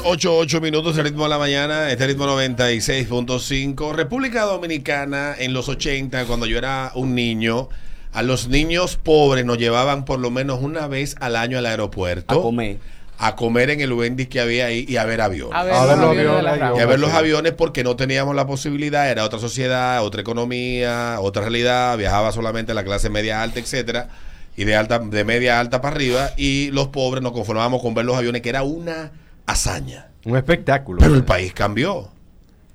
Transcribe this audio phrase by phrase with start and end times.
[0.00, 3.94] las 8, 8 minutos, el ritmo de la mañana, este ritmo 96.5.
[3.94, 7.68] República Dominicana en los 80, cuando yo era un niño,
[8.12, 12.38] a los niños pobres nos llevaban por lo menos una vez al año al aeropuerto.
[12.38, 12.78] A comer.
[13.18, 15.54] A comer en el Wendy's que había ahí y a ver aviones.
[15.54, 16.78] A ver, A ver los los aviones.
[16.78, 21.16] Y a ver los aviones porque no teníamos la posibilidad, era otra sociedad, otra economía,
[21.20, 24.08] otra realidad, viajaba solamente la clase media alta, etcétera,
[24.56, 28.06] y de alta, de media alta para arriba, y los pobres nos conformábamos con ver
[28.06, 29.12] los aviones, que era una
[29.50, 30.10] hazaña.
[30.24, 31.00] Un espectáculo.
[31.00, 32.10] Pero el país cambió.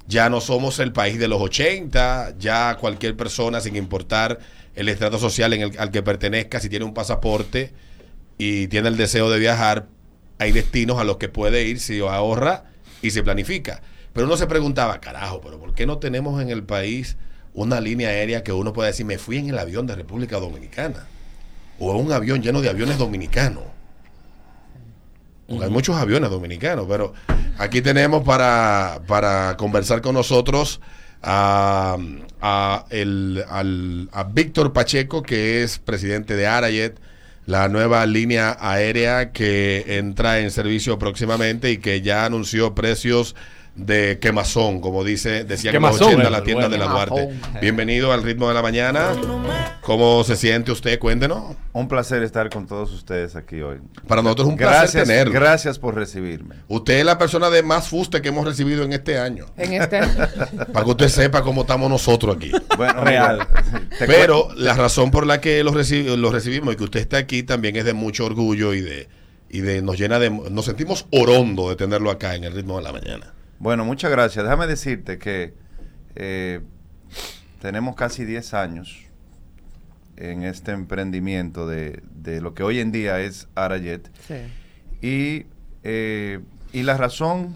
[0.07, 4.39] Ya no somos el país de los 80, ya cualquier persona, sin importar
[4.75, 7.73] el estrato social en el, al que pertenezca, si tiene un pasaporte
[8.37, 9.87] y tiene el deseo de viajar,
[10.37, 12.65] hay destinos a los que puede ir si ahorra
[13.01, 13.81] y se planifica.
[14.13, 17.17] Pero uno se preguntaba, carajo, pero ¿por qué no tenemos en el país
[17.53, 21.07] una línea aérea que uno pueda decir, me fui en el avión de República Dominicana?
[21.79, 23.63] O un avión lleno de aviones dominicanos.
[25.47, 27.13] Hay muchos aviones dominicanos, pero
[27.57, 30.81] aquí tenemos para, para conversar con nosotros
[31.21, 31.97] a,
[32.41, 36.99] a, el, al- a Víctor Pacheco, que es presidente de Arayet,
[37.45, 43.35] la nueva línea aérea que entra en servicio próximamente y que ya anunció precios
[43.75, 46.07] de quemazón, como dice, decía que Quemazón.
[46.13, 46.85] 80 la Bueno, tienda de la.
[46.87, 47.29] Duarte.
[47.61, 49.09] Bienvenido al ritmo de la mañana.
[49.81, 50.97] ¿Cómo se siente usted?
[50.97, 51.55] Cuéntenos.
[51.73, 53.79] Un placer estar con todos ustedes aquí hoy.
[54.07, 55.33] Para nosotros es un placer Gracias, tenerlo.
[55.33, 56.55] gracias por recibirme.
[56.69, 59.45] Usted es la persona de más fuste que hemos recibido en este año.
[59.57, 59.99] En este.
[60.73, 62.51] Para que usted sepa cómo estamos nosotros aquí.
[62.77, 63.45] Bueno, Real.
[63.99, 67.43] Pero la razón por la que los, reci- los recibimos y que usted está aquí
[67.43, 69.09] también es de mucho orgullo y de,
[69.49, 72.83] y de nos llena de nos sentimos orondo de tenerlo acá en el ritmo de
[72.83, 73.33] la mañana.
[73.59, 74.43] Bueno, muchas gracias.
[74.43, 75.53] Déjame decirte que
[76.15, 76.61] eh,
[77.61, 79.05] tenemos casi 10 años
[80.17, 84.09] en este emprendimiento de, de lo que hoy en día es Arayet.
[84.27, 84.35] Sí.
[85.01, 85.45] Y,
[85.83, 86.39] eh,
[86.71, 87.55] y la razón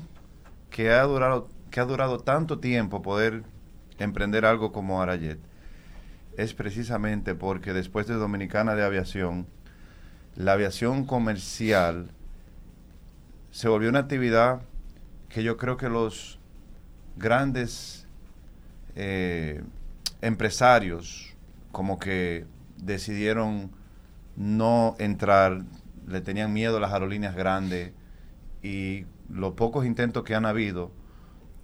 [0.69, 3.43] que ha durado que ha durado tanto tiempo poder
[3.99, 5.39] emprender algo como Arayet
[6.37, 9.45] es precisamente porque después de Dominicana de Aviación,
[10.35, 12.11] la aviación comercial
[13.51, 14.61] se volvió una actividad
[15.29, 16.39] que yo creo que los
[17.17, 18.07] grandes
[18.95, 19.63] eh,
[20.21, 21.35] empresarios
[21.71, 22.45] como que
[22.77, 23.71] decidieron
[24.37, 25.63] no entrar,
[26.07, 27.93] le tenían miedo a las aerolíneas grandes
[28.63, 30.91] y los pocos intentos que han habido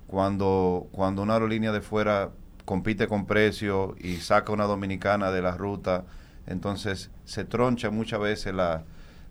[0.08, 2.32] cuando, cuando una aerolínea de fuera
[2.66, 6.06] compite con precio y saca una dominicana de la ruta,
[6.47, 8.84] entonces se troncha muchas veces la-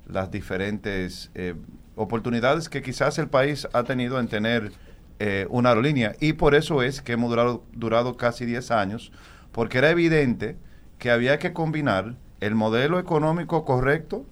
[0.09, 1.55] las diferentes eh,
[1.97, 4.73] oportunidades que quizás el país ha tenido en tener
[5.19, 6.15] eh, una aerolínea.
[6.21, 9.13] Y por eso es que hemos durado, durado casi 10 años,
[9.53, 10.57] porque era evidente
[10.99, 14.27] que había que combinar el modelo económico correcto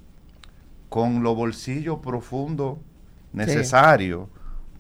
[0.89, 2.79] con los bolsillos profundos
[3.33, 4.29] necesarios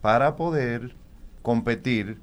[0.00, 0.94] para poder
[1.42, 2.19] competir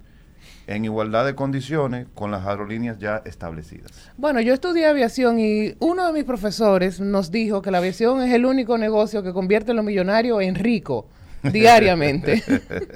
[0.72, 3.92] en igualdad de condiciones con las aerolíneas ya establecidas.
[4.18, 8.32] Bueno, yo estudié aviación y uno de mis profesores nos dijo que la aviación es
[8.34, 11.06] el único negocio que convierte a los millonarios en ricos
[11.44, 12.44] diariamente.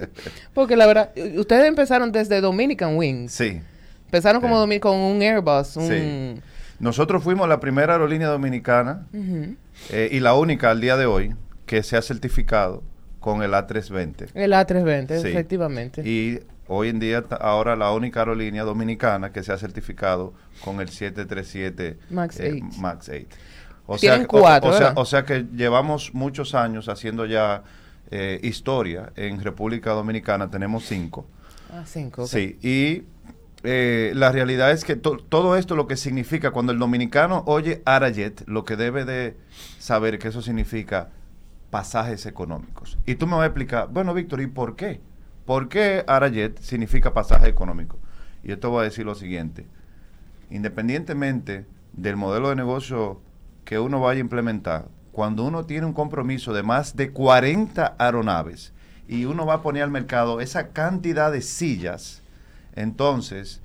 [0.54, 3.32] Porque la verdad, ustedes empezaron desde Dominican Wings.
[3.32, 3.60] Sí.
[4.06, 5.88] Empezaron como domi- con un Airbus, un...
[5.88, 6.42] Sí.
[6.80, 9.08] Nosotros fuimos la primera aerolínea dominicana
[9.92, 11.34] eh, y la única al día de hoy
[11.66, 12.84] que se ha certificado
[13.20, 14.28] con el A320.
[14.36, 15.28] El A320, Sí.
[15.30, 16.02] efectivamente.
[16.08, 20.90] Y hoy en día, ahora la única aerolínea dominicana que se ha certificado con el
[20.90, 22.82] 737 Max eh, 8.
[22.82, 23.28] Max 8.
[23.86, 27.64] O Tienen sea, o- cuatro, o, sea, o sea que llevamos muchos años haciendo ya
[28.12, 31.26] eh, historia en República Dominicana, tenemos cinco.
[31.72, 32.26] Ah, cinco.
[32.28, 33.04] Sí, y
[33.64, 37.82] eh, la realidad es que to- todo esto lo que significa, cuando el dominicano oye
[37.86, 39.36] Arayet, lo que debe de
[39.80, 41.10] saber que eso significa
[41.70, 42.98] pasajes económicos.
[43.06, 45.02] Y tú me vas a explicar, bueno, Víctor, ¿y por qué?
[45.46, 47.98] ¿Por qué Arayet significa pasaje económico?
[48.44, 49.66] Y te voy a decir lo siguiente,
[50.50, 53.20] independientemente del modelo de negocio
[53.66, 58.74] que uno vaya a implementar, cuando uno tiene un compromiso de más de 40 aeronaves
[59.08, 62.22] y uno va a poner al mercado esa cantidad de sillas,
[62.76, 63.62] entonces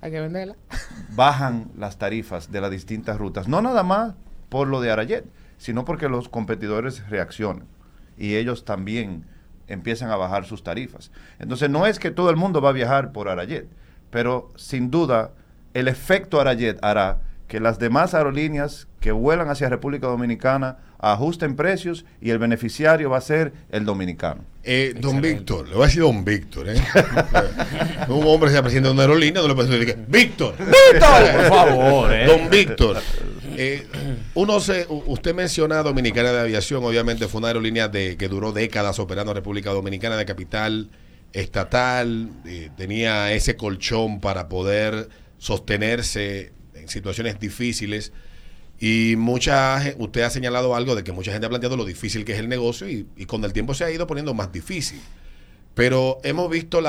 [0.00, 0.56] Hay que venderla.
[1.14, 3.48] bajan las tarifas de las distintas rutas.
[3.48, 4.14] No nada más
[4.48, 5.24] por lo de Arayet,
[5.56, 7.66] sino porque los competidores reaccionan
[8.18, 9.24] y ellos también
[9.68, 11.10] empiezan a bajar sus tarifas.
[11.38, 13.66] Entonces no es que todo el mundo va a viajar por Arayet,
[14.10, 15.32] pero sin duda
[15.74, 22.04] el efecto Arayet hará que las demás aerolíneas que vuelan hacia República Dominicana ajusten precios
[22.20, 24.42] y el beneficiario va a ser el dominicano.
[24.62, 26.76] Eh, don Víctor, le voy a decir don Víctor, ¿eh?
[28.08, 31.48] un hombre que sea presidente de una aerolínea, no le puede decir que, Víctor, Por
[31.48, 32.26] favor, ¿eh?
[32.26, 33.02] don Víctor.
[33.56, 33.86] Eh,
[34.34, 38.98] uno se, usted menciona Dominicana de Aviación, obviamente fue una aerolínea de, que duró décadas
[38.98, 40.90] operando en República Dominicana de capital
[41.32, 45.08] estatal, eh, tenía ese colchón para poder
[45.38, 48.12] sostenerse en situaciones difíciles.
[48.80, 52.32] Y mucha usted ha señalado algo de que mucha gente ha planteado lo difícil que
[52.32, 55.00] es el negocio y, y con el tiempo se ha ido poniendo más difícil.
[55.74, 56.80] Pero hemos visto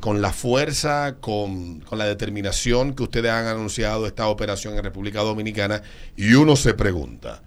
[0.00, 5.82] con la fuerza, con, la determinación que ustedes han anunciado esta operación en República Dominicana
[6.16, 7.42] y uno se pregunta,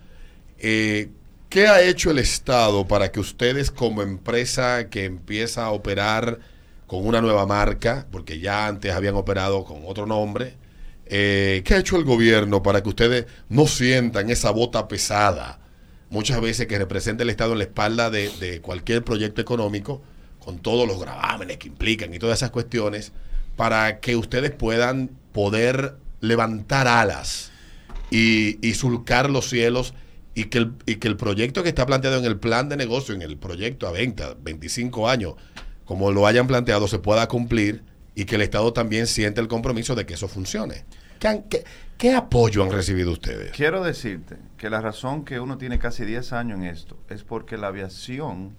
[0.60, 1.10] eh,
[1.50, 6.40] ¿qué ha hecho el Estado para que ustedes como empresa que empieza a operar
[6.88, 10.56] con una nueva marca, porque ya antes habían operado con otro nombre,
[11.08, 15.60] eh, ¿qué ha hecho el gobierno para que ustedes no sientan esa bota pesada?
[16.10, 20.04] muchas veces que representa el Estado en la espalda de cualquier proyecto económico,
[20.44, 23.12] con todos los gravámenes que implican y todas esas cuestiones,
[23.56, 27.52] para que ustedes puedan poder levantar alas
[28.12, 29.94] y, surcar los cielos
[30.36, 33.14] y que, el, y que el proyecto que está planteado en el plan de negocio,
[33.16, 35.36] en el proyecto a 20, 25 años,
[35.86, 37.84] como lo hayan planteado, se pueda cumplir
[38.16, 40.86] y que el Estado también siente el compromiso de que eso funcione.
[41.20, 41.64] ¿Qué, han- qué-
[41.98, 43.52] qué apoyo han recibido ustedes?
[43.52, 47.58] Quiero decirte que la razón que uno tiene casi 10 años en esto es porque
[47.58, 48.56] la aviación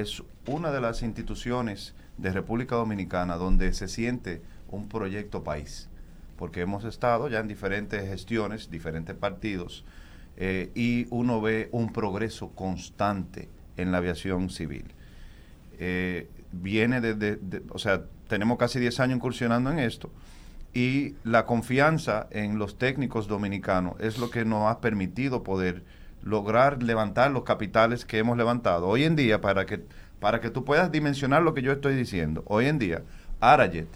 [0.00, 5.88] es una de las instituciones de República Dominicana donde se siente un proyecto país.
[6.36, 9.84] Porque hemos estado ya en diferentes gestiones, diferentes partidos,
[10.36, 14.84] eh, y uno ve un progreso constante en la aviación civil.
[15.78, 20.10] Eh, viene desde, de- o sea, tenemos casi 10 años incursionando en esto
[20.74, 25.82] y la confianza en los técnicos dominicanos es lo que nos ha permitido poder
[26.26, 28.88] lograr levantar los capitales que hemos levantado.
[28.88, 29.84] Hoy en día, para que,
[30.20, 33.02] para que tú puedas dimensionar lo que yo estoy diciendo, hoy en día,
[33.40, 33.86] Arajet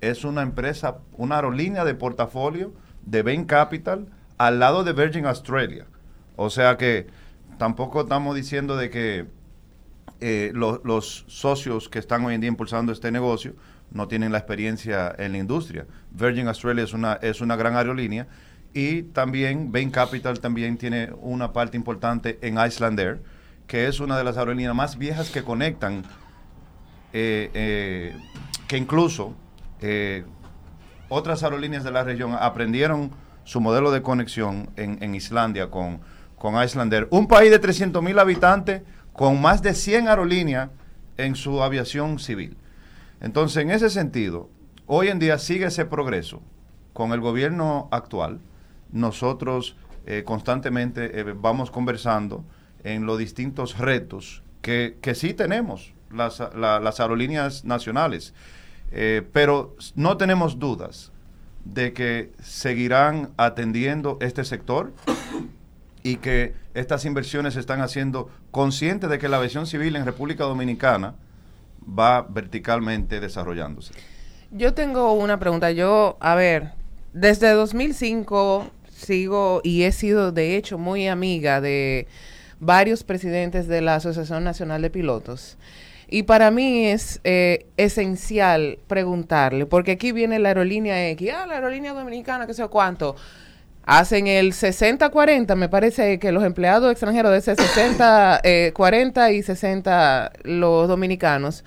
[0.00, 2.72] es una empresa, una aerolínea de portafolio
[3.06, 5.86] de Bain Capital al lado de Virgin Australia.
[6.34, 7.06] O sea que
[7.56, 9.26] tampoco estamos diciendo de que
[10.20, 13.54] eh, lo- los socios que están hoy en día impulsando este negocio
[13.92, 15.86] no tienen la experiencia en la industria.
[16.10, 18.26] Virgin Australia es una, es una gran aerolínea
[18.72, 23.22] y también Bain Capital también tiene una parte importante en Icelandair,
[23.66, 26.04] que es una de las aerolíneas más viejas que conectan,
[27.12, 28.16] eh, eh,
[28.68, 29.34] que incluso
[29.80, 30.24] eh,
[31.08, 33.10] otras aerolíneas de la región aprendieron
[33.44, 36.00] su modelo de conexión en, en Islandia con,
[36.36, 37.08] con Icelandair.
[37.10, 38.82] Un país de 300 mil habitantes
[39.12, 40.70] con más de 100 aerolíneas
[41.16, 42.56] en su aviación civil.
[43.20, 44.50] Entonces, en ese sentido,
[44.86, 46.42] hoy en día sigue ese progreso.
[46.92, 48.40] Con el gobierno actual,
[48.92, 52.44] nosotros eh, constantemente eh, vamos conversando
[52.84, 58.34] en los distintos retos que, que sí tenemos las, la- las aerolíneas nacionales.
[58.92, 61.10] Eh, pero no tenemos dudas
[61.64, 64.92] de que seguirán atendiendo este sector
[66.04, 70.44] y que estas inversiones se están haciendo conscientes de que la aviación civil en República
[70.44, 71.16] Dominicana
[71.98, 73.92] va verticalmente desarrollándose.
[74.52, 75.72] Yo tengo una pregunta.
[75.72, 76.70] Yo, a ver,
[77.12, 82.06] desde 2005 sigo y he sido de hecho muy amiga de
[82.58, 85.58] varios presidentes de la Asociación Nacional de Pilotos.
[86.08, 91.54] Y para mí es eh, esencial preguntarle, porque aquí viene la aerolínea X, ah, la
[91.54, 93.16] aerolínea dominicana, qué sé cuánto.
[93.84, 99.42] Hacen el 60-40, me parece que los empleados extranjeros de ese 60, eh, 40 y
[99.42, 101.64] 60 los dominicanos.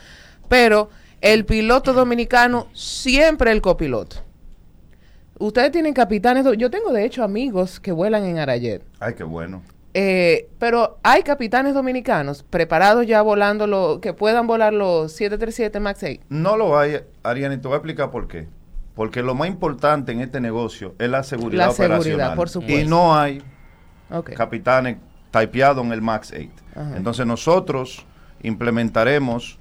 [0.47, 0.89] Pero
[1.21, 4.28] el piloto dominicano siempre el copiloto.
[5.39, 8.83] Ustedes tienen capitanes, yo tengo de hecho amigos que vuelan en Arayet.
[8.99, 9.63] Ay, qué bueno.
[9.93, 16.03] Eh, pero hay capitanes dominicanos preparados ya volando lo, que puedan volar los 737 MAX
[16.03, 16.21] 8.
[16.29, 18.47] No lo hay, Ariane, te voy a explicar por qué.
[18.95, 22.35] Porque lo más importante en este negocio es la seguridad La seguridad, operacional.
[22.35, 22.81] por supuesto.
[22.81, 23.41] Y no hay
[24.35, 24.97] capitanes
[25.31, 26.49] typeados en el MAX 8.
[26.75, 26.97] Ajá.
[26.97, 28.05] Entonces nosotros
[28.43, 29.57] implementaremos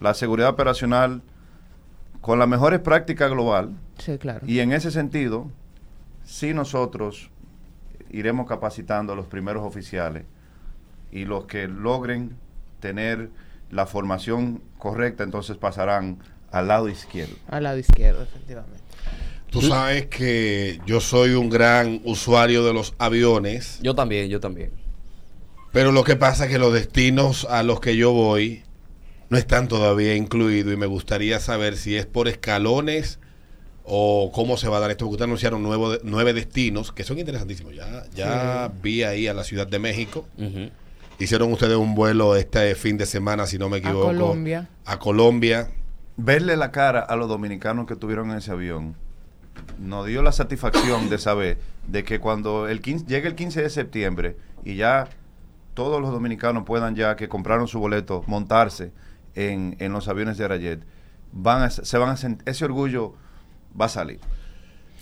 [0.00, 1.22] la seguridad operacional
[2.22, 4.40] con las mejores prácticas global Sí, claro.
[4.46, 5.50] y en ese sentido,
[6.24, 7.28] sí nosotros
[8.10, 10.24] iremos capacitando a los primeros oficiales
[11.10, 12.36] y los que logren
[12.80, 13.28] tener
[13.70, 16.18] la formación correcta, entonces pasarán
[16.50, 17.34] al lado izquierdo.
[17.48, 18.78] Al lado izquierdo, efectivamente.
[19.50, 24.70] Tú sabes que yo soy un gran usuario de los aviones, Yo también, yo también.
[25.72, 28.62] pero lo que pasa es que los destinos a los que yo voy
[29.32, 33.18] no están todavía incluidos y me gustaría saber si es por escalones
[33.84, 35.06] o cómo se va a dar esto.
[35.06, 37.74] Porque ustedes anunciaron nuevo- nueve destinos que son interesantísimos.
[37.74, 40.26] Ya, ya vi ahí a la Ciudad de México.
[41.18, 44.06] Hicieron ustedes un vuelo este fin de semana, si no me equivoco.
[44.08, 44.68] Colombia.
[44.84, 45.70] A Colombia.
[46.18, 48.96] Verle la cara a los dominicanos que estuvieron en ese avión
[49.78, 53.70] nos dio la satisfacción de saber de que cuando el 15, llegue el 15 de
[53.70, 55.08] septiembre y ya
[55.72, 58.92] todos los dominicanos puedan ya que compraron su boleto montarse
[59.34, 60.80] en, en los aviones de Arayet,
[61.32, 63.14] van a, se van a ese orgullo
[63.78, 64.20] va a salir.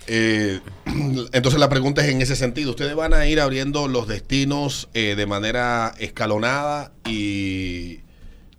[0.07, 0.59] Eh,
[1.31, 2.71] entonces la pregunta es en ese sentido.
[2.71, 6.91] ¿Ustedes van a ir abriendo los destinos eh, de manera escalonada?
[7.05, 7.99] Y,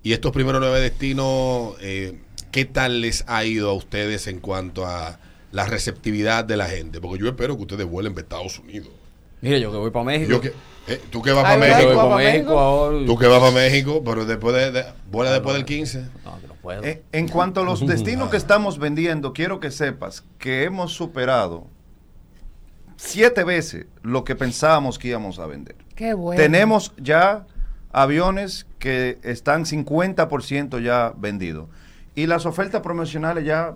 [0.03, 4.87] y estos primeros nueve destinos, eh, ¿qué tal les ha ido a ustedes en cuanto
[4.87, 5.19] a
[5.51, 7.01] la receptividad de la gente?
[7.01, 8.91] Porque yo espero que ustedes vuelen para Estados Unidos.
[9.43, 10.31] Mira, yo que voy para México.
[10.31, 10.53] Yo que-
[10.89, 11.83] eh, tú que vas para voy México.
[11.91, 13.07] ¿Tú vas para pa' México ahora.
[13.07, 16.07] Tú que vas para México, pero después de, de- vuela después del 15.
[16.25, 16.83] No, que no puedo.
[16.85, 21.67] Eh, en cuanto a los destinos que estamos vendiendo, quiero que sepas que hemos superado
[22.97, 25.77] siete veces lo que pensábamos que íbamos a vender.
[25.97, 26.41] Qué bueno.
[26.41, 27.47] Tenemos ya
[27.93, 31.69] aviones que están 50% ya vendidos.
[32.15, 33.75] Y las ofertas promocionales ya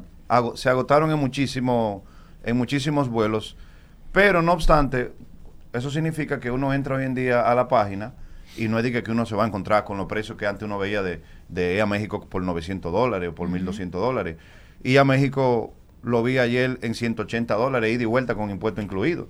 [0.54, 2.04] se agotaron en, muchísimo,
[2.44, 3.56] en muchísimos vuelos.
[4.12, 5.12] Pero no obstante,
[5.72, 8.14] eso significa que uno entra hoy en día a la página
[8.56, 10.46] y no es de que que uno se va a encontrar con los precios que
[10.46, 14.36] antes uno veía de, de ir a México por 900 dólares o por 1200 dólares.
[14.82, 19.28] Y a México lo vi ayer en 180 dólares, ida y vuelta con impuesto incluido.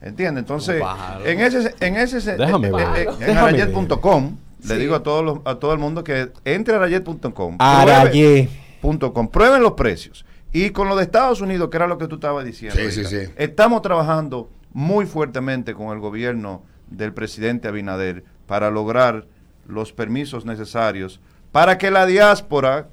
[0.00, 0.42] ¿Entiendes?
[0.42, 0.82] Entonces,
[1.24, 3.08] en ese, en ese, Déjame en- ver.
[3.20, 4.80] en- arayet.com, le Sí.
[4.80, 7.56] digo a todos los- a todo el mundo que entre a arayet.com.
[7.58, 8.48] Arayé.
[8.80, 9.28] Punto com.
[9.28, 10.24] Prueben los precios.
[10.52, 12.76] Y con lo de Estados Unidos, que era lo que tú estabas diciendo.
[12.78, 13.32] Sí, sí, ahorita, sí.
[13.38, 19.26] Estamos trabajando muy fuertemente con el gobierno del presidente Abinader para lograr
[19.66, 21.20] los permisos necesarios
[21.52, 22.88] para que la diáspora,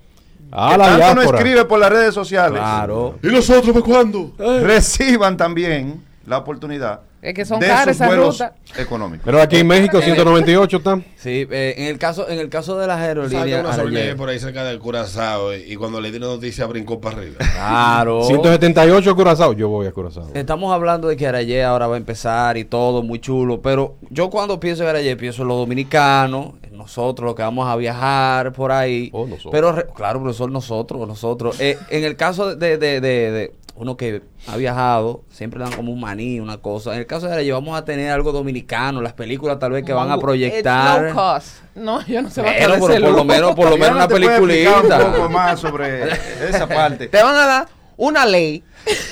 [0.51, 3.19] Ah, que la tanto no escribe por las redes sociales, Claro.
[3.21, 4.33] ¿Y nosotros para cuándo?
[4.61, 8.53] reciban también la oportunidad Es que son de caras esas vuelos rutas.
[8.77, 9.25] económicos.
[9.25, 11.03] Pero aquí en México 198 están.
[11.17, 14.15] Sí, eh, en el caso en el caso de las aerolíneas una Arayet.
[14.15, 17.35] por ahí cerca del Curazao y cuando le di la noticia brincó para arriba.
[17.39, 18.23] Claro.
[18.23, 19.53] 178 Curazao.
[19.53, 20.29] Yo voy a Curazao.
[20.33, 23.61] Estamos hablando de que Arayé ahora va a empezar y todo, muy chulo.
[23.61, 27.67] Pero yo cuando pienso en Arayé, pienso en los dominicanos, en nosotros, los que vamos
[27.67, 29.09] a viajar por ahí.
[29.11, 29.51] Oh, nosotros.
[29.51, 31.59] Pero, re- claro, profesor, nosotros, nosotros.
[31.59, 35.91] Eh, en el caso de, de- de- de uno que ha viajado, siempre dan como
[35.93, 36.93] un maní, una cosa.
[36.93, 39.93] En el caso de Arayé, vamos a tener algo dominicano, las películas tal vez que
[39.93, 41.01] van a It's proyectar.
[41.03, 41.47] low cost.
[41.75, 43.95] No, yo no sé va a Pero, pero ese por lo menos, por lo menos
[43.95, 45.29] una explicar un poco peliculita.
[45.29, 46.09] más sobre
[46.49, 47.07] esa parte.
[47.07, 47.67] Te van a dar
[48.01, 48.63] una ley.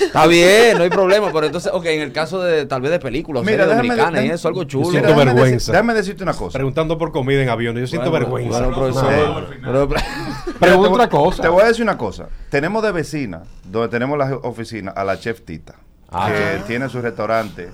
[0.02, 1.28] Está bien, no hay problema.
[1.34, 4.22] Pero entonces, ok, en el caso de tal vez de películas, Mira, series déjame, dominicanas
[4.22, 4.90] y déjame- eso, algo Yo chulo.
[4.92, 5.72] siento déjame vergüenza.
[5.74, 6.58] déjame decirte una cosa.
[6.58, 7.82] Preguntando por comida en aviones.
[7.82, 8.60] Yo siento Bueno, vergüenza.
[8.68, 9.48] bueno, profesor.
[9.62, 10.04] Pero- Pregunta
[10.60, 11.42] Mira, te voy- otra cosa.
[11.44, 12.30] Te voy a decir una cosa.
[12.50, 15.76] Tenemos de vecina, donde tenemos la oficina, a la chef Tita,
[16.10, 16.30] Ah.
[16.32, 17.70] que tiene su restaurante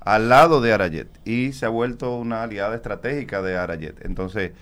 [0.00, 3.96] al lado de Arayet y se ha vuelto una aliada estratégica de Arayet.
[4.04, 4.52] Entonces,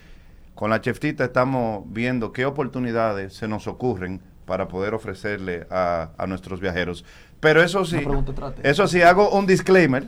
[0.54, 6.08] con la chef Tita estamos viendo qué oportunidades se nos ocurren para poder ofrecerle a,
[6.18, 7.04] a nuestros viajeros.
[7.38, 7.98] Pero eso sí,
[8.64, 10.06] eso sí, hago un disclaimer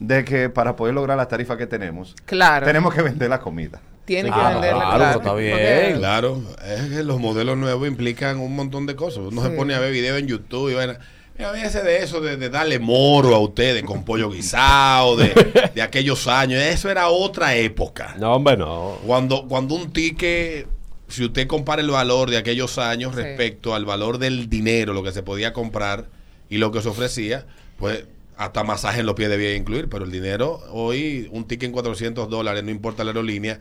[0.00, 2.66] de que para poder lograr las tarifas que tenemos, Claro.
[2.66, 3.80] tenemos que vender la comida.
[4.04, 4.80] Tiene Sí, que claro, venderla.
[4.80, 5.18] claro, claro.
[5.20, 5.98] está bien.
[5.98, 9.18] Claro, es que los modelos nuevos implican un montón de cosas.
[9.30, 9.56] Uno se Sí.
[9.56, 10.94] pone a ver videos en YouTube y bueno,
[11.38, 15.82] mira, véase de eso, de, de darle moro a ustedes con pollo guisado, de, de
[15.82, 16.60] aquellos años.
[16.60, 18.16] Eso era otra época.
[18.18, 18.98] No, hombre, no.
[19.06, 20.66] Cuando, cuando un ticket,
[21.14, 23.22] si usted compara el valor de aquellos años Sí.
[23.22, 26.06] respecto al valor del dinero, lo que se podía comprar
[26.48, 27.46] y lo que se ofrecía,
[27.78, 28.04] pues
[28.36, 32.28] hasta masaje en los pies debía incluir, pero el dinero, hoy un ticket en 400
[32.28, 33.60] dólares, no importa la aerolínea,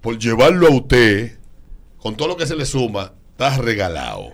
[0.00, 1.38] por llevarlo a usted,
[1.98, 4.30] con todo lo que se le suma, está regalado.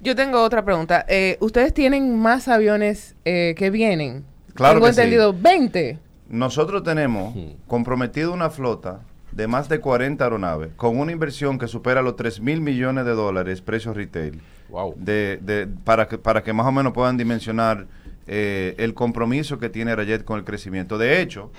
[0.00, 1.04] Yo tengo otra pregunta.
[1.08, 4.24] Eh, ¿Ustedes tienen más aviones eh, que vienen?
[4.54, 5.00] Claro Tengo que sí.
[5.00, 5.98] entendido 20.
[6.28, 7.34] Nosotros tenemos
[7.66, 9.00] comprometido una flota
[9.34, 13.12] de más de 40 aeronaves con una inversión que supera los 3 mil millones de
[13.12, 14.94] dólares, precio retail, Wow.
[14.96, 17.86] de, de- para, que, para que más o menos puedan dimensionar
[18.26, 20.96] eh, el compromiso que tiene Rayet con el crecimiento.
[20.98, 21.50] De hecho,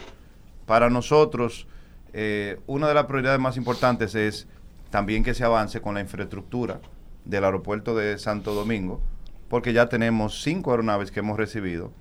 [0.65, 1.67] para nosotros,
[2.13, 4.47] eh, una de las prioridades más importantes es
[4.89, 6.79] también que se avance con la infraestructura
[7.25, 9.01] del aeropuerto de Santo Domingo,
[9.49, 11.91] porque ya tenemos cinco aeronaves que hemos recibido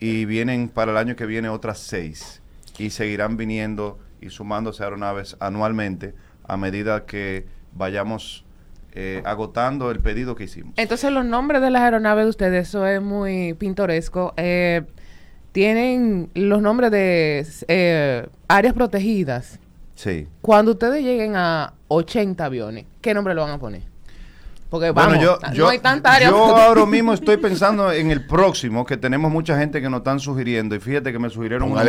[0.00, 2.42] y vienen para el año que viene otras seis
[2.78, 6.14] y seguirán viniendo y sumándose aeronaves anualmente
[6.46, 8.44] a medida que vayamos
[8.92, 10.74] eh, agotando el pedido que hicimos.
[10.76, 14.32] Entonces, los nombres de las aeronaves de ustedes, eso es muy pintoresco.
[14.36, 14.82] Eh,
[15.52, 19.58] tienen los nombres de eh, áreas protegidas.
[19.94, 20.26] Sí.
[20.40, 23.82] Cuando ustedes lleguen a 80 aviones, ¿qué nombre le van a poner?
[24.74, 26.30] Porque Bueno, vamos, yo, no yo- hay tanta área.
[26.30, 30.18] yo ahora mismo estoy pensando en el próximo, que tenemos mucha gente que nos están
[30.18, 31.80] sugiriendo, y fíjate que me sugirieron uno,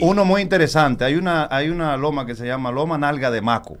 [0.00, 1.04] uno muy interesante.
[1.04, 3.78] Hay una, hay una loma que se llama Loma Nalga de Maco.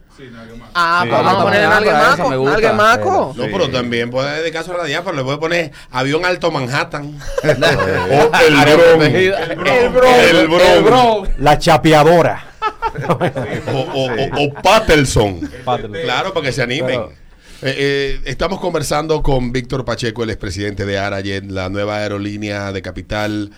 [0.72, 1.10] Ah, Sí.
[1.10, 2.30] vamos a poner esa alguemaco.
[2.30, 2.54] me gusta.
[2.54, 3.34] alguemaco.
[3.36, 3.50] No, Sí.
[3.52, 5.16] pero también puede dedicarse a la diáspora.
[5.16, 7.18] Le puede poner avión alto Manhattan.
[7.42, 9.38] o el protegida.
[9.42, 10.30] El Bronx.
[10.30, 11.30] El Bronx.
[11.38, 12.44] La chapeadora.
[12.96, 15.40] O, o, o, o Patterson.
[15.64, 16.00] Patterson.
[16.04, 16.86] Claro, para que se animen.
[16.86, 17.23] Pero-
[17.66, 22.82] Eh, eh, estamos conversando con Víctor Pacheco, el expresidente de Arajet, la nueva aerolínea de
[22.82, 23.52] capital.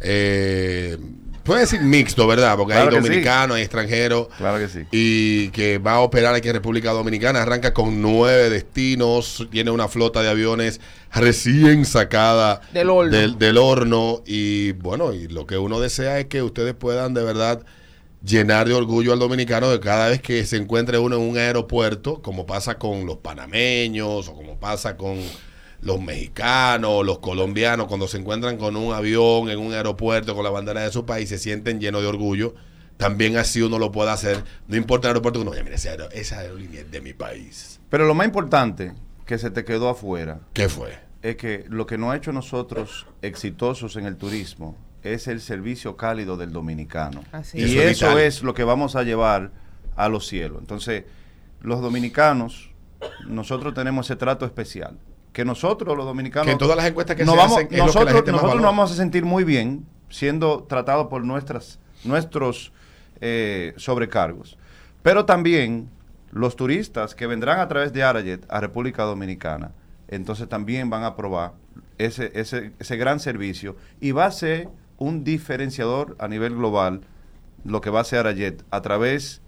[0.00, 0.98] Eh,
[1.44, 2.56] puede decir mixto, ¿verdad?
[2.56, 3.02] Porque Claro hay sí.
[3.08, 4.26] dominicanos, hay extranjeros.
[4.36, 4.80] Claro que sí.
[4.90, 7.42] Y que va a operar aquí en República Dominicana.
[7.42, 9.46] Arranca con nueve destinos.
[9.52, 10.80] Tiene una flota de aviones
[11.14, 13.16] recién sacada Del horno.
[13.16, 14.24] Del, del horno.
[14.26, 17.64] Y bueno, y lo que uno desea es que ustedes puedan de verdad
[18.24, 22.22] llenar de orgullo al dominicano de cada vez que se encuentre uno en un aeropuerto,
[22.22, 25.18] como pasa con los panameños o como pasa con
[25.80, 30.50] los mexicanos, los colombianos, cuando se encuentran con un avión en un aeropuerto con la
[30.50, 32.54] bandera de su país, se sienten llenos de orgullo.
[32.96, 34.44] También así uno lo puede hacer.
[34.68, 37.80] No importa el aeropuerto que uno, "Oye, mira, esa aerolínea es de mi país.
[37.90, 38.92] Pero lo más importante
[39.26, 40.96] que se te quedó afuera ¿Qué fue?
[41.22, 45.96] es que lo que nos ha hecho nosotros exitosos en el turismo es el servicio
[45.96, 47.24] cálido del dominicano.
[47.32, 47.70] Así y es.
[47.70, 48.22] Eso es eso vital.
[48.22, 49.50] es lo que vamos a llevar
[49.96, 50.58] a los cielos.
[50.60, 51.04] Entonces,
[51.60, 52.70] los dominicanos,
[53.26, 54.98] nosotros tenemos ese trato especial.
[55.32, 57.70] Que nosotros, los dominicanos, Que en todas las encuestas que nos se vamos, hacen es
[57.70, 61.24] lo que la nosotros, gente nosotros nos vamos a sentir muy bien siendo tratados por
[61.24, 62.72] nuestras, nuestros
[63.20, 64.58] eh, sobrecargos.
[65.02, 65.88] Pero también
[66.30, 69.72] los turistas que vendrán a través de Arajet a República Dominicana,
[70.08, 71.54] entonces también van a probar
[71.98, 74.68] ese, ese, ese gran servicio y va a ser
[75.02, 77.02] un diferenciador a nivel global
[77.64, 79.40] lo que va a ser Arajet a través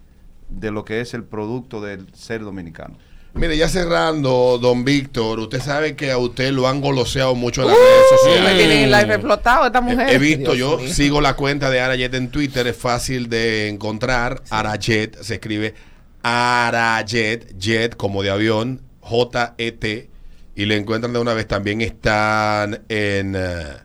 [0.49, 2.97] de lo que es el producto del ser dominicano.
[3.35, 7.69] Mire, ya cerrando, don Víctor, usted sabe que a usted lo han goloseado mucho en
[7.69, 8.59] las redes Me sociales.
[8.59, 10.09] tienen el live explotado esta mujer.
[10.09, 10.95] He visto, Dios yo mío.
[10.95, 14.43] sigo la cuenta de Arajet en Twitter, es fácil de encontrar.
[14.51, 15.75] Arajet se escribe
[16.23, 20.11] Arajet, jet como de avión, J-E-T,
[20.55, 21.49] y le encuentran de una vez.
[21.49, 23.85] También están en, en,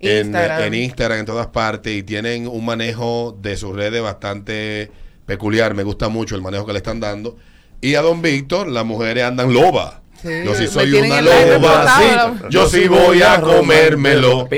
[0.00, 0.62] Instagram.
[0.62, 4.90] en Instagram, en todas partes, y tienen un manejo de sus redes bastante
[5.26, 5.74] peculiar.
[5.74, 7.36] Me gusta mucho el manejo que le están dando.
[7.80, 10.02] Y a don Víctor, las mujeres andan loba.
[10.20, 11.98] Sí, yo sí soy una loba.
[11.98, 12.44] sí.
[12.50, 14.48] Yo sí voy a comérmelo.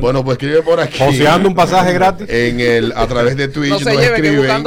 [0.00, 0.98] Bueno, pues escribe por aquí.
[0.98, 2.26] Joseando un pasaje gratis.
[2.28, 4.64] En el, a través de Twitch No nos escriben,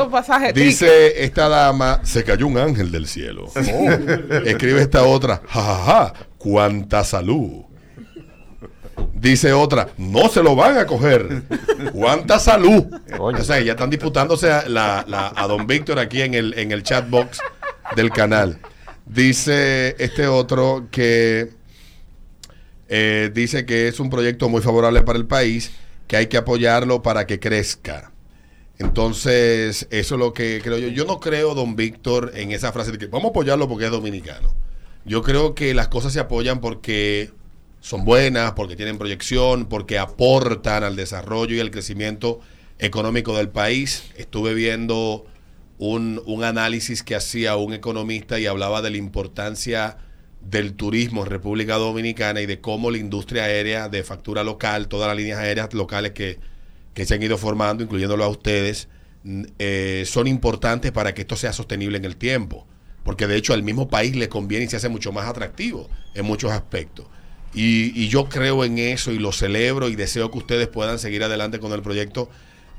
[0.53, 3.51] Dice esta dama, se cayó un ángel del cielo.
[4.45, 7.68] Escribe esta otra, jajaja, cuánta salud.
[9.19, 11.43] Dice otra, no se lo van a coger.
[11.93, 12.85] ¿Cuánta salud?
[13.19, 16.71] O sea, ya están disputándose a, la- la- a don Víctor aquí en el, en
[16.71, 17.39] el chat box
[17.95, 18.59] del canal.
[19.05, 21.49] Dice este otro que
[22.87, 25.71] eh, dice que es un proyecto muy favorable para el país,
[26.07, 28.11] que hay que apoyarlo para que crezca.
[28.77, 30.87] Entonces, eso es lo que creo yo.
[30.87, 33.91] Yo no creo, don Víctor, en esa frase de que vamos a apoyarlo porque es
[33.91, 34.53] dominicano.
[35.05, 37.31] Yo creo que las cosas se apoyan porque
[37.81, 42.39] son buenas, porque tienen proyección, porque aportan al desarrollo y al crecimiento
[42.77, 44.05] económico del país.
[44.17, 45.25] Estuve viendo
[45.77, 49.97] un, un análisis que hacía un economista y hablaba de la importancia
[50.41, 55.07] del turismo en República Dominicana y de cómo la industria aérea de factura local, todas
[55.07, 56.39] las líneas aéreas locales que,
[56.93, 58.87] que se han ido formando, incluyéndolo a ustedes,
[59.59, 62.65] eh, son importantes para que esto sea sostenible en el tiempo.
[63.03, 66.25] Porque de hecho al mismo país le conviene y se hace mucho más atractivo en
[66.25, 67.07] muchos aspectos.
[67.53, 71.23] Y, y yo creo en eso y lo celebro y deseo que ustedes puedan seguir
[71.23, 72.29] adelante con el proyecto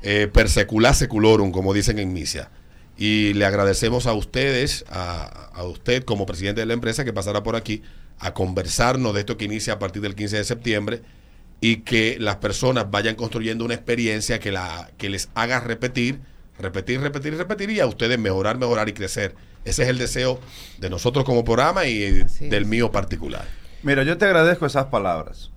[0.01, 2.49] eh, per secula seculorum, como dicen en misia.
[2.97, 7.43] Y le agradecemos a ustedes, a, a usted como presidente de la empresa, que pasará
[7.43, 7.81] por aquí
[8.19, 11.01] a conversarnos de esto que inicia a partir del 15 de septiembre
[11.59, 16.19] y que las personas vayan construyendo una experiencia que, la, que les haga repetir,
[16.59, 19.35] repetir, repetir, repetir y a ustedes mejorar, mejorar y crecer.
[19.65, 20.39] Ese es el deseo
[20.79, 22.67] de nosotros como programa y Así del es.
[22.69, 23.45] mío particular.
[23.83, 25.49] Mira, yo te agradezco esas palabras.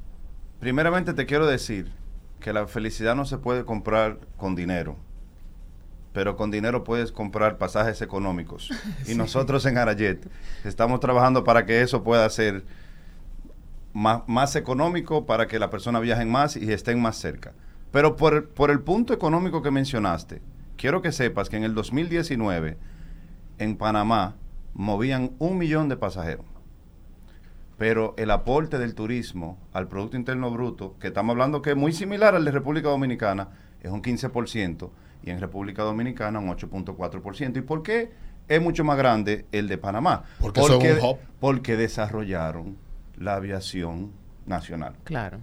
[0.58, 1.92] Primeramente te quiero decir
[2.40, 4.96] que la felicidad no se puede comprar con dinero,
[6.14, 8.70] pero con dinero puedes comprar pasajes económicos.
[9.06, 10.26] Y nosotros en Arajet
[10.64, 12.64] estamos trabajando para que eso pueda ser
[13.92, 17.52] más, más económico, para que la persona viajen más y estén más cerca.
[17.92, 20.40] Pero por, por el punto económico que mencionaste,
[20.78, 22.78] quiero que sepas que en el 2019
[23.58, 24.37] en Panamá
[24.72, 26.53] movían un millón de pasajeros
[27.78, 31.92] pero el aporte del turismo al Producto Interno Bruto, que estamos hablando que es muy
[31.92, 33.48] similar al de República Dominicana,
[33.80, 34.90] es un 15%,
[35.22, 37.56] y en República Dominicana un 8.4%.
[37.56, 38.12] ¿Y por qué
[38.48, 40.24] es mucho más grande el de Panamá.
[40.40, 41.18] Porque son un hub.
[41.40, 42.76] porque desarrollaron
[43.16, 44.12] la aviación
[44.46, 44.96] nacional.
[45.04, 45.40] Claro.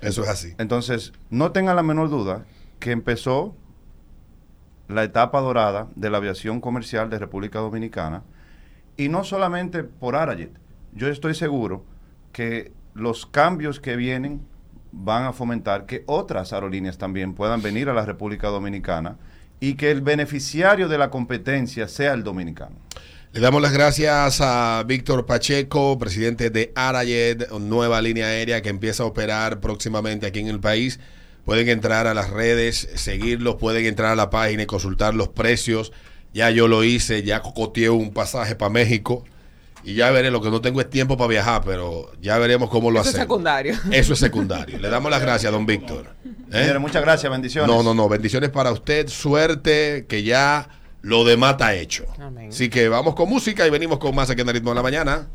[0.00, 0.54] Eso es así.
[0.58, 2.46] Entonces, no tengan la menor duda
[2.78, 3.54] que empezó
[4.88, 8.22] la etapa dorada de la aviación comercial de República Dominicana
[8.96, 10.52] y no solamente por Arayet.
[10.92, 11.84] Yo estoy seguro
[12.32, 14.40] que los cambios que vienen
[14.92, 19.16] van a fomentar que otras aerolíneas también puedan venir a la República Dominicana
[19.60, 22.76] y que el beneficiario de la competencia sea el dominicano.
[23.32, 29.04] Le damos las gracias a Víctor Pacheco, presidente de Arayet, nueva línea aérea que empieza
[29.04, 30.98] a operar próximamente aquí en el país.
[31.44, 35.92] Pueden entrar a las redes, seguirlos, pueden entrar a la página y consultar los precios.
[36.34, 39.24] Ya yo lo hice, ya cocoteé un pasaje para México
[39.84, 42.90] y ya veré, lo que no tengo es tiempo para viajar, pero ya veremos cómo
[42.90, 43.24] lo Eso es hacemos.
[43.24, 43.78] secundario.
[43.90, 44.78] Eso es secundario.
[44.78, 46.14] Le damos las gracias, don Víctor.
[46.24, 46.60] ¿Eh?
[46.60, 47.68] Señores, muchas gracias, bendiciones.
[47.70, 48.08] No, no, no.
[48.08, 49.08] Bendiciones para usted.
[49.08, 50.68] Suerte, que ya
[51.02, 52.04] lo demás está hecho.
[52.20, 52.50] Amén.
[52.50, 54.82] Así que vamos con música y venimos con más aquí en el ritmo de la
[54.82, 55.28] mañana.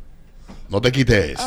[0.70, 1.40] No te quites.